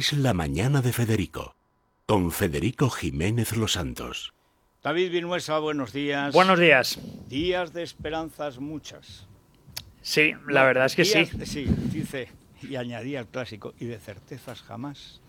[0.00, 1.54] Es la mañana de Federico,
[2.06, 4.32] con Federico Jiménez Los Santos.
[4.82, 6.32] David Vinuesa, buenos días.
[6.32, 6.98] Buenos días.
[7.28, 9.26] Días de esperanzas muchas.
[10.00, 11.26] Sí, la verdad es que sí.
[11.44, 12.30] Sí, dice,
[12.62, 15.20] y añadía el clásico, y de certezas jamás.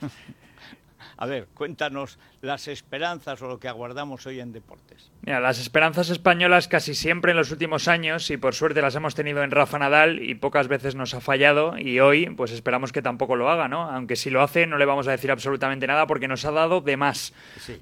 [1.16, 5.10] A ver, cuéntanos las esperanzas o lo que aguardamos hoy en deportes.
[5.22, 9.14] Mira, las esperanzas españolas casi siempre en los últimos años y por suerte las hemos
[9.14, 13.02] tenido en Rafa Nadal y pocas veces nos ha fallado y hoy pues esperamos que
[13.02, 13.82] tampoco lo haga, ¿no?
[13.82, 16.80] Aunque si lo hace no le vamos a decir absolutamente nada porque nos ha dado
[16.80, 17.34] de más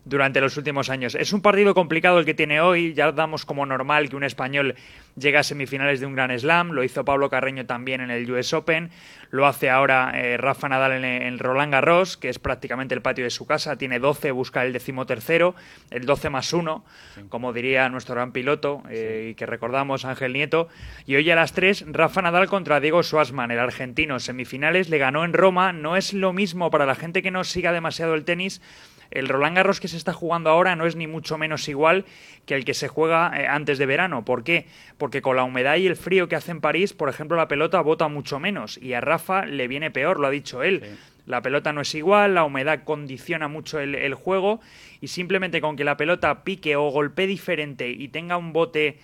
[0.05, 1.15] durante los últimos años.
[1.15, 4.74] Es un partido complicado el que tiene hoy, ya damos como normal que un español
[5.15, 8.52] llegue a semifinales de un Gran Slam, lo hizo Pablo Carreño también en el US
[8.52, 8.91] Open,
[9.30, 13.24] lo hace ahora eh, Rafa Nadal en el Roland Garros, que es prácticamente el patio
[13.24, 15.55] de su casa, tiene 12, busca el decimotercero,
[15.91, 16.84] el 12 más 1,
[17.28, 20.68] como diría nuestro gran piloto, eh, y que recordamos Ángel Nieto.
[21.06, 25.24] Y hoy a las 3, Rafa Nadal contra Diego Schwartzman, el argentino, semifinales, le ganó
[25.24, 28.60] en Roma, no es lo mismo para la gente que no siga demasiado el tenis,
[29.10, 32.04] el Roland Garros que se está jugando ahora no es ni mucho menos igual
[32.46, 34.24] que el que se juega eh, antes de verano.
[34.24, 34.66] ¿Por qué?
[34.98, 37.80] Porque con la humedad y el frío que hace en París, por ejemplo, la pelota
[37.80, 40.98] bota mucho menos y a Rafa le viene peor, lo ha dicho él.
[41.29, 44.60] La pelota no es igual, la humedad condiciona mucho el, juego
[45.02, 48.98] y simplemente con que la pelota pique o golpee diferente y tenga un bote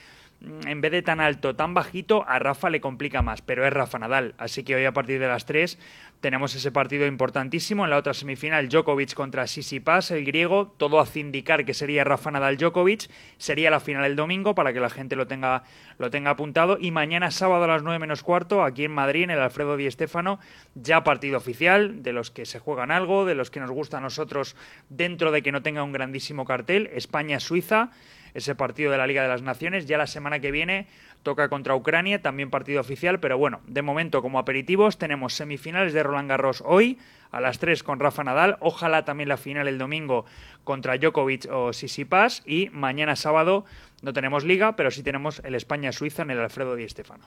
[0.66, 3.98] en vez de tan alto, tan bajito, a Rafa le complica más, pero es Rafa
[3.98, 4.34] Nadal.
[4.38, 5.78] Así que hoy a partir de las 3
[6.20, 7.84] tenemos ese partido importantísimo.
[7.84, 10.74] En la otra semifinal, Djokovic contra Sisipas, el griego.
[10.78, 13.10] Todo hace indicar que sería Rafa Nadal Djokovic.
[13.36, 15.64] Sería la final el domingo para que la gente lo tenga,
[15.98, 16.78] lo tenga apuntado.
[16.80, 19.90] Y mañana sábado a las 9 menos cuarto, aquí en Madrid, en el Alfredo Di
[19.90, 20.40] Stéfano,
[20.74, 24.00] ya partido oficial, de los que se juegan algo, de los que nos gusta a
[24.00, 24.56] nosotros
[24.88, 26.90] dentro de que no tenga un grandísimo cartel.
[26.94, 27.90] España-Suiza
[28.34, 29.86] ese partido de la Liga de las Naciones.
[29.86, 30.86] Ya la semana que viene
[31.22, 36.02] toca contra Ucrania, también partido oficial, pero bueno, de momento como aperitivos tenemos semifinales de
[36.02, 36.98] Roland Garros hoy
[37.30, 40.26] a las 3 con Rafa Nadal, ojalá también la final el domingo
[40.62, 43.64] contra Djokovic o Sisipas y mañana sábado
[44.02, 47.24] no tenemos liga, pero sí tenemos el España-Suiza en el Alfredo Di Stéfano.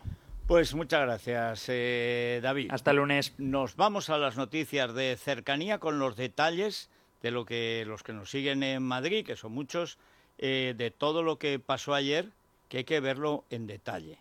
[0.48, 2.70] Pues muchas gracias, eh, David.
[2.72, 3.34] Hasta el lunes.
[3.38, 6.90] Nos vamos a las noticias de cercanía con los detalles
[7.22, 9.98] de lo que los que nos siguen en Madrid, que son muchos,
[10.38, 12.32] eh, de todo lo que pasó ayer,
[12.70, 14.20] que hay que verlo en detalle.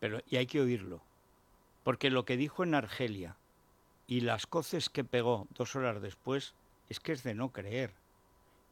[0.00, 1.00] Pero, y hay que oírlo.
[1.84, 3.36] Porque lo que dijo en Argelia
[4.06, 6.54] y las coces que pegó dos horas después
[6.88, 7.92] es que es de no creer.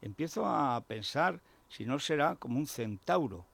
[0.01, 1.39] Empiezo a pensar
[1.69, 3.45] si no será como un centauro.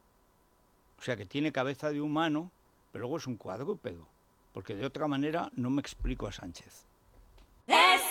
[1.00, 2.52] O sea, que tiene cabeza de humano,
[2.92, 4.08] pero luego es un cuadrúpedo.
[4.54, 6.86] Porque de otra manera no me explico a Sánchez.
[7.68, 8.02] Es.